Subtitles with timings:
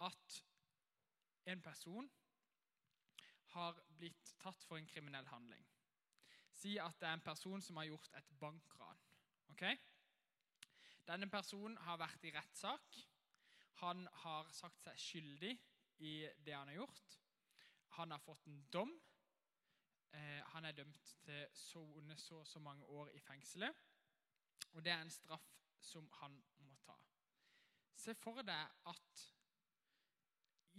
[0.00, 0.40] at
[1.50, 2.10] en person
[3.54, 5.64] har blitt tatt for en kriminell handling.
[6.54, 9.00] Si at det er en person som har gjort et bankran.
[9.48, 9.76] Okay?
[11.08, 13.00] Denne personen har vært i rettssak.
[13.80, 15.54] Han har sagt seg skyldig
[16.06, 16.14] i
[16.44, 17.16] det han har gjort.
[17.96, 18.92] Han har fått en dom.
[20.12, 23.74] Eh, han er dømt til sone så og så mange år i fengselet.
[24.72, 25.48] Og det er en straff
[25.80, 26.36] som han
[26.66, 26.96] må ta.
[27.96, 29.26] Se for deg at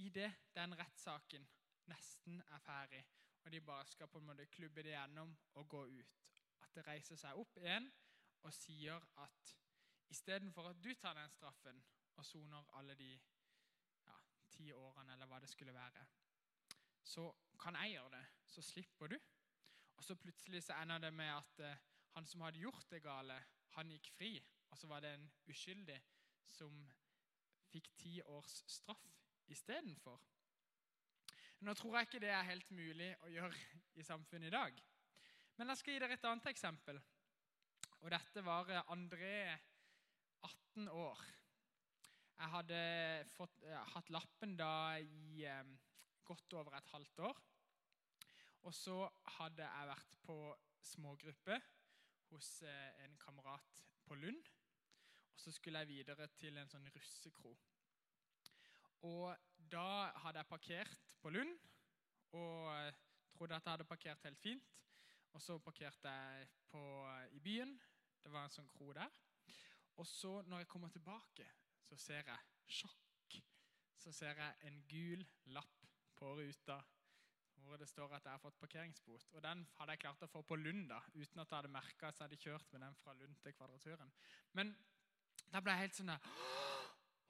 [0.02, 1.48] i det den rettssaken
[1.92, 3.02] nesten er ferdig,
[3.44, 6.22] og de bare skal på en måte klubbe det gjennom og gå ut,
[6.62, 7.90] at det reiser seg opp igjen
[8.42, 9.52] og sier at
[10.12, 11.84] istedenfor at du tar den straffen
[12.18, 14.18] og soner alle de ja,
[14.50, 16.06] ti årene, eller hva det skulle være,
[17.04, 17.28] så
[17.60, 18.26] kan jeg gjøre det.
[18.48, 19.18] Så slipper du.
[19.98, 21.82] Og så plutselig så ender det med at eh,
[22.16, 23.38] han som hadde gjort det gale,
[23.78, 24.32] han gikk fri.
[24.72, 25.98] Og så var det en uskyldig
[26.48, 26.78] som
[27.72, 29.21] fikk ti års straff
[29.52, 30.22] istedenfor.
[31.62, 33.58] Nå tror jeg ikke det er helt mulig å gjøre
[34.02, 34.80] i samfunnet i dag.
[35.60, 36.98] Men jeg skal gi dere et annet eksempel.
[38.02, 39.36] Og dette var André,
[40.42, 41.22] 18 år.
[42.42, 42.78] Jeg hadde
[43.36, 45.74] fått, eh, hatt lappen da i eh,
[46.26, 47.42] godt over et halvt år.
[48.66, 48.96] Og så
[49.38, 50.38] hadde jeg vært på
[50.82, 51.60] smågruppe
[52.32, 54.50] hos eh, en kamerat på Lund.
[55.36, 57.54] Og så skulle jeg videre til en sånn russekro.
[59.08, 59.38] Og
[59.72, 61.56] da hadde jeg parkert på Lund
[62.38, 62.94] og
[63.34, 64.72] trodde at jeg hadde parkert helt fint.
[65.34, 66.82] Og så parkerte jeg på,
[67.32, 67.80] i byen.
[68.24, 69.10] Det var en sånn kro der.
[69.98, 71.48] Og så, når jeg kommer tilbake,
[71.88, 73.38] så ser jeg sjokk.
[73.98, 76.82] Så ser jeg en gul lapp på ruta
[77.62, 79.28] hvor det står at jeg har fått parkeringsbot.
[79.32, 82.10] Og Den hadde jeg klart å få på Lund, da, uten at jeg hadde merka
[82.10, 84.14] at jeg hadde kjørt med den fra Lund til Kvadraturen.
[84.58, 84.74] Men
[85.52, 86.81] da ble jeg helt sånn der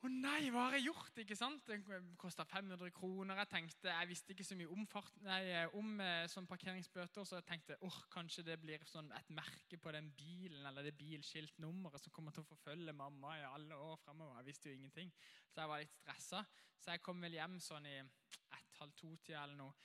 [0.01, 1.19] å nei, hva har jeg gjort?
[1.21, 1.67] ikke sant?
[1.69, 3.37] Det kosta 500 kroner.
[3.43, 5.41] Jeg tenkte, jeg visste ikke så mye om, fart, nei,
[5.77, 9.93] om eh, sånn parkeringsbøter, så jeg tenkte oh, kanskje det blir sånn et merke på
[9.93, 14.39] den bilen eller det bilskiltnummeret som kommer til å forfølge mamma i alle år fremover.
[14.41, 15.13] Jeg visste jo ingenting,
[15.53, 16.43] så jeg var litt stressa.
[16.81, 19.75] Så jeg kom vel hjem sånn i ett-halv to-tida eller noe.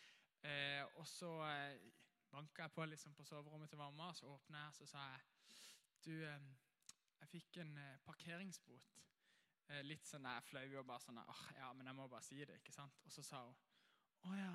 [0.47, 1.77] Eh, og så eh,
[2.33, 5.27] banka jeg på liksom, på soverommet til mamma, så åpna jeg så sa jeg,
[6.07, 6.49] du, eh,
[7.21, 7.77] jeg fikk en
[8.07, 8.97] parkeringsbot.
[9.67, 12.61] Eh, litt sånn flau og bare sånn oh, ja, men jeg må bare si det.
[12.61, 13.01] ikke sant?
[13.05, 13.57] Og så sa hun
[14.27, 14.53] å ja,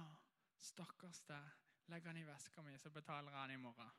[0.60, 1.50] stakkars deg.
[1.92, 3.92] Legg han i veska mi, så betaler jeg han i morgen.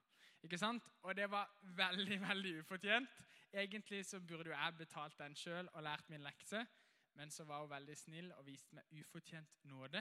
[0.43, 0.87] Ikke sant?
[1.05, 3.11] Og det var veldig veldig ufortjent.
[3.53, 6.63] Egentlig så burde jo jeg betalt den sjøl og lært min lekse,
[7.19, 10.01] men så var hun veldig snill og viste meg ufortjent nåde.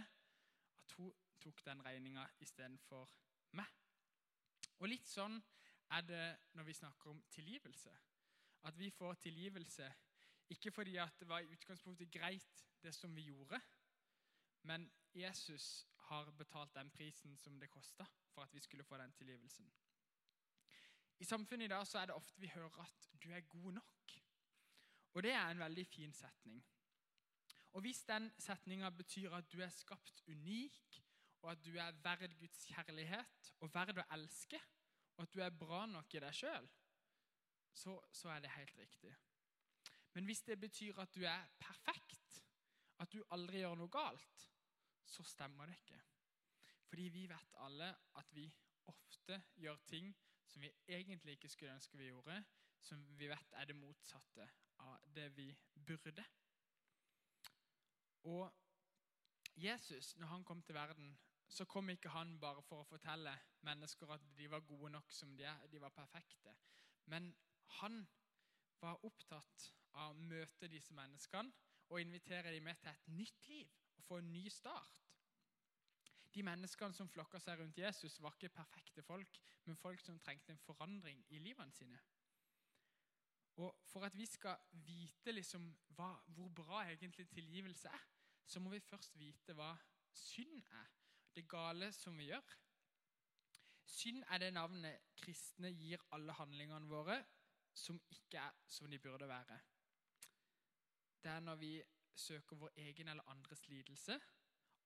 [0.80, 1.12] At hun
[1.44, 3.12] tok den regninga istedenfor
[3.60, 3.68] meg.
[4.80, 5.36] Og litt sånn
[5.92, 6.24] er det
[6.56, 7.92] når vi snakker om tilgivelse.
[8.64, 9.90] At vi får tilgivelse
[10.51, 13.62] ikke fordi at det var i utgangspunktet greit, det som vi gjorde,
[14.67, 19.13] men Jesus har betalt den prisen som det kosta for at vi skulle få den
[19.13, 19.72] tilgivelsen.
[21.19, 24.22] I samfunnet i dag så er det ofte vi hører at 'du er god nok'.
[25.13, 26.66] Og det er en veldig fin setning.
[27.72, 31.03] Og hvis den setninga betyr at du er skapt unik,
[31.41, 34.59] og at du er verd Guds kjærlighet og verd å elske,
[35.18, 36.69] og at du er bra nok i deg sjøl,
[37.73, 39.16] så, så er det helt riktig.
[40.14, 42.44] Men hvis det betyr at du er perfekt,
[43.00, 44.48] at du aldri gjør noe galt,
[45.06, 46.02] så stemmer det ikke.
[46.92, 47.88] Fordi vi vet alle
[48.20, 48.46] at vi
[48.92, 50.12] ofte gjør ting
[50.48, 52.44] som vi egentlig ikke skulle ønske vi gjorde,
[52.82, 54.48] som vi vet er det motsatte
[54.84, 55.48] av det vi
[55.88, 56.26] burde.
[58.24, 58.52] Og
[59.56, 63.34] Jesus, når han kom til verden, så kom ikke han bare for å fortelle
[63.68, 66.56] mennesker at de var gode nok som de er, de var perfekte.
[67.12, 67.32] Men
[67.80, 68.06] han
[68.82, 71.52] var opptatt av å møte disse menneskene
[71.91, 74.97] og invitere dem med til et nytt liv og få en ny start.
[76.31, 80.53] De menneskene som flokka seg rundt Jesus, var ikke perfekte folk, men folk som trengte
[80.53, 82.00] en forandring i livene sine.
[83.59, 84.56] Og For at vi skal
[84.88, 88.06] vite liksom hva, hvor bra egentlig tilgivelse er,
[88.47, 89.74] så må vi først vite hva
[90.16, 90.88] synd er.
[91.36, 92.56] Det gale som vi gjør.
[93.88, 97.19] Synd er det navnet kristne gir alle handlingene våre
[97.75, 99.60] som ikke er som de burde være
[101.23, 101.71] det er når vi
[102.15, 104.19] søker vår egen eller andres lidelse.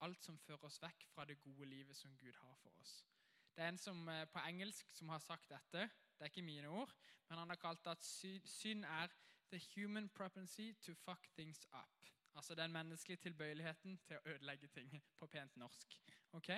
[0.01, 3.05] Alt som fører oss vekk fra det gode livet som Gud har for oss.
[3.55, 5.89] Det er en som eh, på engelsk som har sagt dette.
[6.15, 6.91] Det er ikke mine ord,
[7.29, 9.07] men han har kalt det at synd er
[9.51, 12.11] the human propensy to fuck things up.
[12.35, 15.99] Altså den menneskelige tilbøyeligheten til å ødelegge ting på pent norsk.
[16.31, 16.51] Ok?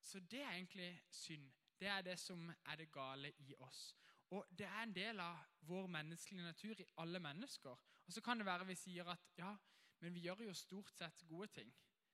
[0.00, 1.50] Så det er egentlig synd.
[1.80, 3.96] Det er det som er det gale i oss.
[4.30, 7.76] Og Det er en del av vår menneskelige natur i alle mennesker.
[8.10, 9.56] Og Så kan det være vi sier at ja,
[10.00, 11.68] Men vi gjør jo stort sett gode ting.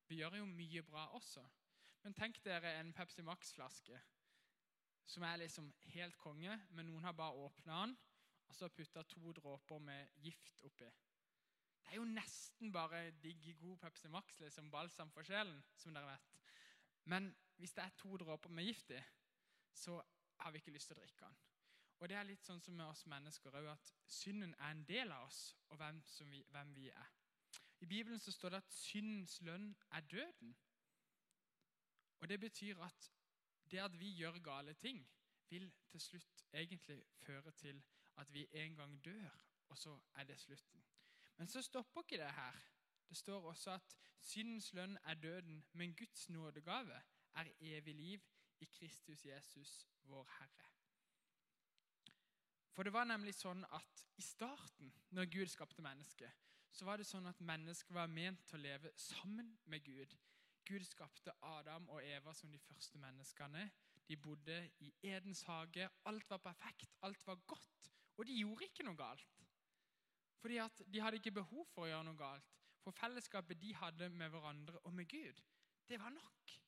[0.08, 1.40] Vi gjør jo mye bra også.
[2.02, 4.00] Men tenk dere en Pepsi Max-flaske
[5.06, 7.96] som er liksom helt konge, men noen har bare åpna den
[8.48, 10.90] og så putta to dråper med gift oppi.
[11.81, 16.12] Det er jo nesten bare digg, god Pepsi Max, liksom balsam for sjelen, som dere
[16.12, 16.37] vet.
[17.04, 19.00] Men hvis det er to dråper med gift i,
[19.72, 20.02] så
[20.44, 21.40] har vi ikke lyst til å drikke den.
[21.98, 25.12] Og det er litt sånn som med oss mennesker òg, at synden er en del
[25.12, 27.12] av oss og hvem, vi, hvem vi er.
[27.81, 30.56] I Bibelen så står det at syndens lønn er døden.
[32.20, 33.12] Og Det betyr at
[33.70, 35.06] det at vi gjør gale ting,
[35.48, 37.82] vil til slutt egentlig føre til
[38.16, 39.31] at vi en gang dør,
[39.69, 40.84] og så er det slutten.
[41.37, 42.62] Men så stopper ikke det her.
[43.08, 47.02] Det står også at syndens lønn er døden, men Guds nådegave
[47.34, 48.20] er evig liv
[48.60, 50.70] i Kristus Jesus, vår Herre.
[52.76, 56.43] For det var nemlig sånn at i starten, når Gud skapte mennesket,
[56.76, 60.12] så var det sånn at mennesket var ment til å leve sammen med Gud.
[60.69, 63.64] Gud skapte Adam og Eva som de første menneskene.
[64.05, 65.88] De bodde i Edens hage.
[66.05, 67.88] Alt var perfekt, alt var godt.
[68.19, 69.40] Og de gjorde ikke noe galt.
[70.43, 72.52] Fordi at de hadde ikke behov for å gjøre noe galt.
[72.84, 75.40] For fellesskapet de hadde med hverandre og med Gud,
[75.88, 76.58] det var nok.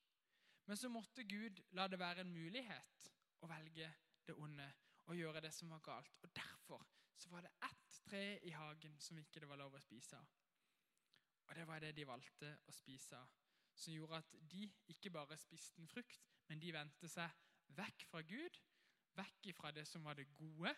[0.65, 3.13] Men så måtte Gud la det være en mulighet
[3.45, 3.93] å velge
[4.25, 4.73] det onde
[5.09, 6.19] og gjøre det som var galt.
[6.23, 9.83] Og Derfor så var det ett tre i hagen som ikke det var lov å
[9.83, 10.29] spise av.
[11.49, 13.29] Og det var det de valgte å spise av,
[13.75, 17.31] som gjorde at de ikke bare spiste en frukt, men de vendte seg
[17.77, 18.61] vekk fra Gud,
[19.17, 20.75] vekk fra det som var det gode,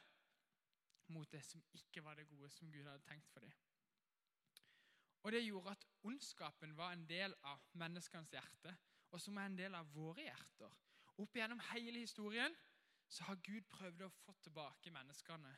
[1.10, 3.52] mot det som ikke var det gode som Gud hadde tenkt for dem.
[5.22, 8.76] Og Det gjorde at ondskapen var en del av menneskenes hjerte,
[9.10, 10.76] og som er en del av våre hjerter.
[11.20, 12.54] Opp gjennom hele historien
[13.10, 15.50] så har Gud prøvd å få tilbake menneskene.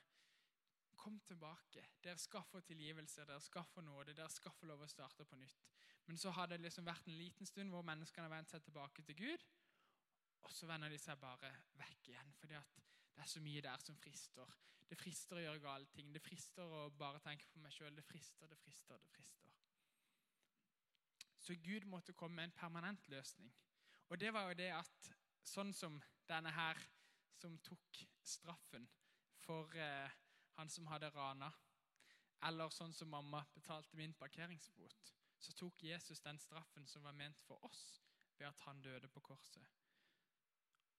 [0.97, 1.83] Kom tilbake.
[2.03, 5.37] Dere skal få tilgivelse, dere skal få nåde, dere skal få lov å starte på
[5.37, 5.67] nytt.
[6.07, 9.05] Men så har det liksom vært en liten stund hvor menneskene har vendt seg tilbake
[9.07, 9.45] til Gud.
[10.43, 12.81] Og så vender de seg bare vekk igjen, fordi at
[13.13, 14.57] det er så mye der som frister.
[14.89, 16.09] Det frister å gjøre gale ting.
[16.13, 17.95] Det frister å bare tenke på meg sjøl.
[17.97, 19.53] Det frister, det frister, det frister.
[21.43, 23.53] Så Gud måtte komme med en permanent løsning.
[24.09, 25.13] Og det var jo det at
[25.49, 25.97] sånn som
[26.29, 26.81] denne her
[27.43, 28.87] som tok straffen
[29.43, 30.11] for eh,
[30.59, 31.51] han som hadde rana,
[32.47, 35.13] eller sånn som mamma betalte min parkeringsbot,
[35.43, 38.01] så tok Jesus den straffen som var ment for oss,
[38.39, 39.67] ved at han døde på korset.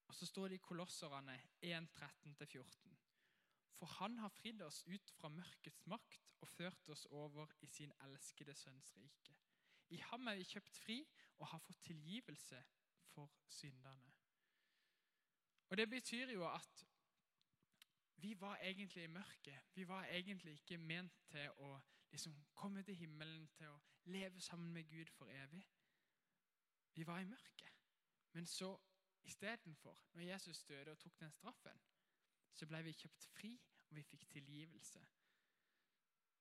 [0.08, 2.92] Og Så står det i Kolosserne 1.13-14.
[3.74, 7.92] For han har fridd oss ut fra mørkets makt og ført oss over i sin
[8.04, 9.34] elskede sønns rike.
[9.96, 10.98] I ham er vi kjøpt fri
[11.38, 12.60] og har fått tilgivelse
[13.14, 14.13] for syndene.
[15.68, 16.86] Og Det betyr jo at
[18.16, 19.60] vi var egentlig i mørket.
[19.74, 21.80] Vi var egentlig ikke ment til å
[22.10, 25.64] liksom komme til himmelen, til å leve sammen med Gud for evig.
[26.94, 27.72] Vi var i mørket.
[28.32, 28.78] Men så
[29.24, 31.82] istedenfor, når Jesus døde og tok den straffen,
[32.54, 33.52] så ble vi kjøpt fri,
[33.88, 35.02] og vi fikk tilgivelse.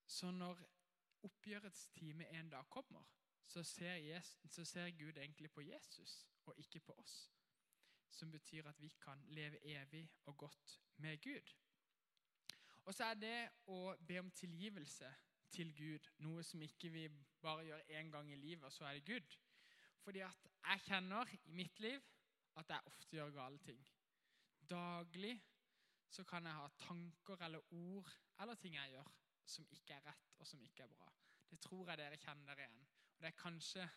[0.06, 0.62] Så når
[1.24, 3.04] oppgjørets time en dag kommer,
[3.48, 7.32] så ser, Jesus, så ser Gud egentlig på Jesus og ikke på oss.
[8.14, 11.54] Som betyr at vi kan leve evig og godt med Gud.
[12.86, 13.38] Og så er det
[13.72, 15.10] å be om tilgivelse
[15.54, 17.08] til Gud noe som ikke vi
[17.42, 19.38] bare gjør én gang i livet, og så er det Gud.
[20.04, 22.02] Fordi at jeg kjenner i mitt liv
[22.60, 23.82] at jeg ofte gjør gale ting.
[24.70, 25.36] Daglig
[26.10, 28.10] så kan jeg ha tanker eller ord
[28.42, 29.12] eller ting jeg gjør
[29.46, 31.08] som ikke er rett og som ikke er bra.
[31.50, 32.80] Det tror jeg dere kjenner igjen.
[33.16, 33.88] Og Det er kanskje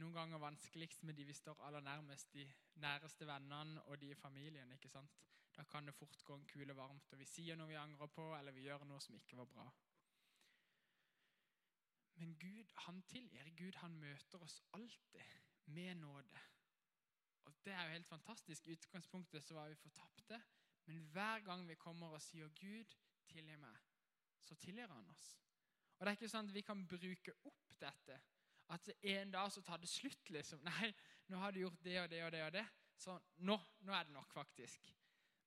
[0.00, 2.44] noen ganger vanskeligst med de vi står aller nærmest, de
[2.82, 4.72] næreste vennene og de i familien.
[4.72, 5.20] ikke sant?
[5.56, 8.24] Da kan det fort gå en kule varmt, og vi sier noe vi angrer på,
[8.36, 9.68] eller vi gjør noe som ikke var bra.
[12.14, 13.50] Men Gud, han tilgir.
[13.58, 15.22] Gud, han møter oss alltid
[15.66, 16.42] med nåde.
[17.44, 18.66] Og Det er jo helt fantastisk.
[18.66, 20.42] I utgangspunktet så var vi fortapte,
[20.84, 22.96] men hver gang vi kommer og sier 'Gud,
[23.28, 23.80] tilgi meg',
[24.40, 25.40] så tilgir han oss.
[25.98, 28.20] Og det er ikke sånn at vi kan bruke opp dette.
[28.72, 30.62] At en dag så tar det slutt, liksom.
[30.70, 30.92] Nei,
[31.28, 32.64] nå har du gjort det og det og det og det.
[32.96, 34.88] Så nå, nå er det nok, faktisk.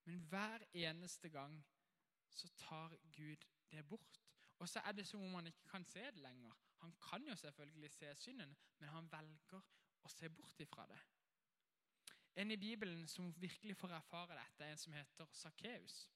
[0.05, 1.57] Men hver eneste gang
[2.29, 4.21] så tar Gud det bort.
[4.59, 6.53] Og så er det som om han ikke kan se det lenger.
[6.77, 9.61] Han kan jo selvfølgelig se synden, men han velger
[10.03, 10.99] å se bort ifra det.
[12.37, 16.09] En i Bibelen som virkelig får erfare dette, er en som heter Sakkeus.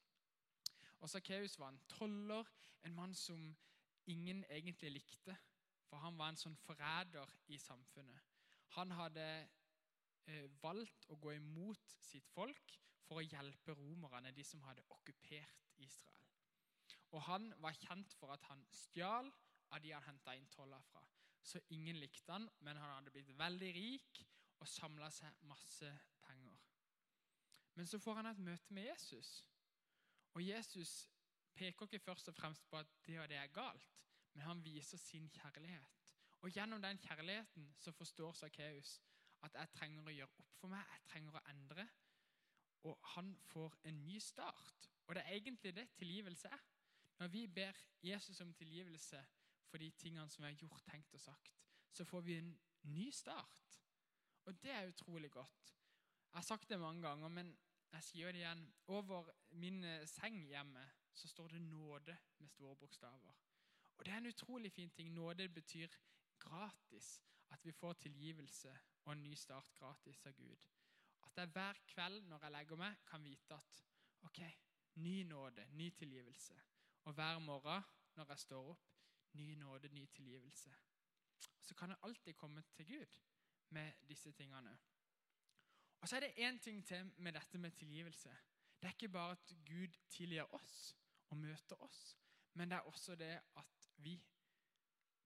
[1.01, 2.46] Og Sakkeus var en toller,
[2.86, 3.55] en mann som
[4.05, 5.38] ingen egentlig likte.
[5.91, 8.27] For han var en sånn forræder i samfunnet.
[8.77, 9.25] Han hadde
[10.31, 15.67] eh, valgt å gå imot sitt folk for å hjelpe romerne, de som hadde okkupert
[15.83, 16.29] Israel.
[17.12, 19.27] Og Han var kjent for at han stjal
[19.71, 21.03] av de han henta inn toller fra.
[21.43, 24.19] så ingen likte han, men han hadde blitt veldig rik
[24.62, 25.89] og samla seg masse
[26.21, 26.60] penger.
[27.74, 29.31] Men så får han et møte med Jesus.
[30.33, 31.10] Og Jesus
[31.57, 33.89] peker ikke først og fremst på at det og det er galt,
[34.33, 36.13] men han viser sin kjærlighet.
[36.41, 39.01] Og gjennom den kjærligheten så forstår Sakkeus
[39.45, 41.88] at jeg trenger å gjøre opp for meg, jeg trenger å endre.
[42.89, 44.89] Og han får en ny start.
[45.07, 46.63] Og det er egentlig det tilgivelse er.
[47.21, 49.19] Når vi ber Jesus om tilgivelse
[49.69, 51.51] for de tingene som vi har gjort, tenkt og sagt,
[51.91, 52.53] så får vi en
[52.89, 53.77] ny start.
[54.45, 55.75] Og det er utrolig godt.
[56.31, 57.53] Jeg har sagt det mange ganger, men
[57.91, 58.63] jeg sier det igjen.
[58.88, 63.33] Over min eh, seng hjemme så står det 'nåde' med store bokstaver.
[63.98, 65.13] Og det er en utrolig fin ting.
[65.13, 65.88] Nåde betyr
[66.39, 67.21] gratis.
[67.51, 70.67] At vi får tilgivelse og en ny start gratis av Gud.
[71.24, 73.81] At jeg hver kveld når jeg legger meg, kan vite at
[74.21, 74.39] ok,
[74.95, 76.55] ny nåde, ny tilgivelse.
[77.03, 77.83] Og hver morgen
[78.15, 78.88] når jeg står opp,
[79.33, 80.74] ny nåde, ny tilgivelse.
[81.62, 83.19] Så kan jeg alltid komme til Gud
[83.69, 84.77] med disse tingene.
[86.01, 88.38] Og så er det én ting til med dette med tilgivelse.
[88.81, 90.95] Det er ikke bare at Gud tilgir oss
[91.29, 92.17] og møter oss,
[92.53, 94.17] men det er også det at vi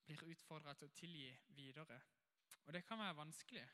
[0.06, 1.98] blir utfordra til å tilgi videre.
[2.66, 3.66] Og det kan være vanskelig.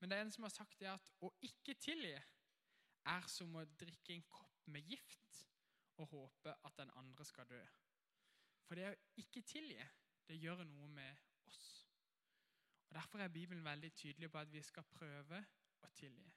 [0.00, 3.64] Men det er en som har sagt det at å ikke tilgi er som å
[3.78, 5.42] drikke en kopp med gift
[6.00, 7.60] og håpe at den andre skal dø.
[8.66, 9.82] For det å ikke tilgi,
[10.28, 11.62] det gjør noe med oss.
[12.88, 15.44] Og Derfor er Bibelen veldig tydelig på at vi skal prøve
[15.82, 16.30] å tilgi.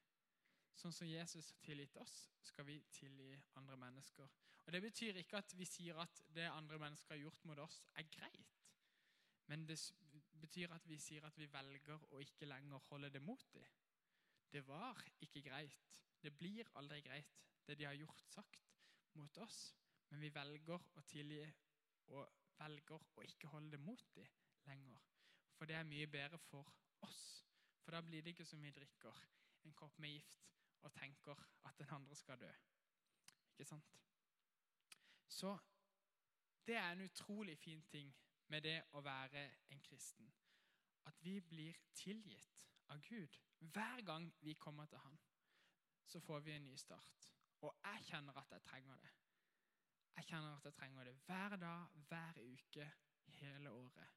[0.76, 2.14] Sånn som Jesus har tilgitt oss,
[2.44, 4.28] skal vi tilgi andre mennesker.
[4.66, 7.82] Og Det betyr ikke at vi sier at det andre mennesker har gjort mot oss,
[7.96, 8.56] er greit.
[9.48, 9.78] Men det
[10.42, 13.68] betyr at vi sier at vi velger å ikke lenger holde det mot dem.
[14.52, 15.92] Det var ikke greit.
[16.22, 18.66] Det blir aldri greit, det de har gjort, sagt
[19.14, 19.76] mot oss.
[20.10, 21.44] Men vi velger å tilgi
[22.16, 22.26] og
[22.58, 24.28] velger å ikke holde det mot dem
[24.66, 25.08] lenger.
[25.56, 26.74] For det er mye bedre for
[27.06, 27.24] oss.
[27.84, 29.24] For da blir det ikke som vi drikker
[29.66, 30.55] en kopp med gift
[30.86, 32.52] og tenker at den andre skal dø.
[33.58, 33.96] Ikke sant?
[35.28, 35.58] Så
[36.68, 38.14] det er en utrolig fin ting
[38.48, 40.30] med det å være en kristen.
[41.06, 43.40] At vi blir tilgitt av Gud.
[43.60, 45.20] Hver gang vi kommer til Han,
[46.06, 47.30] så får vi en ny start.
[47.62, 49.14] Og jeg kjenner at jeg trenger det.
[50.16, 52.92] Jeg kjenner at jeg trenger det hver dag, hver uke,
[53.40, 54.14] hele året.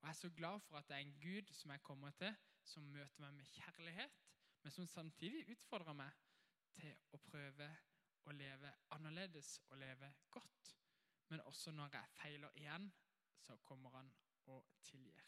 [0.00, 2.34] Og jeg er så glad for at det er en Gud som jeg kommer til,
[2.64, 4.24] som møter meg med kjærlighet,
[4.64, 6.20] men som samtidig utfordrer meg
[6.72, 7.66] til å prøve
[8.24, 10.70] å leve annerledes og leve godt.
[11.28, 12.86] Men også når jeg feiler igjen,
[13.36, 14.08] så kommer han
[14.48, 15.20] og tilgir.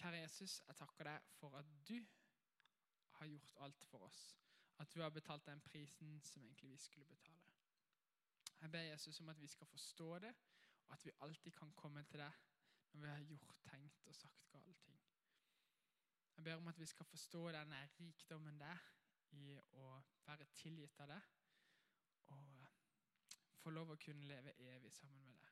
[0.00, 1.98] Kjære Jesus, jeg takker deg for at du
[3.18, 4.22] har gjort alt for oss.
[4.78, 7.52] At du har betalt den prisen som egentlig vi skulle betale.
[8.60, 10.34] Jeg ber Jesus om at vi skal forstå det,
[10.86, 12.32] og at vi alltid kan komme til deg
[12.92, 15.00] når vi har gjort, tenkt og sagt gale ting.
[16.38, 18.82] Jeg ber om at vi skal forstå denne rikdommen der
[19.34, 19.86] i å
[20.26, 21.22] være tilgitt av det.
[22.26, 22.68] og
[23.58, 25.50] få lov å kunne leve evig sammen med det.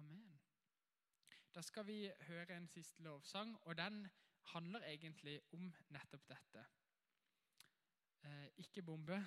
[0.00, 0.40] Amen.
[1.54, 4.08] Da skal vi høre en siste lovsang, og den
[4.54, 6.64] handler egentlig om nettopp dette.
[8.22, 9.22] Eh, ikke bombe.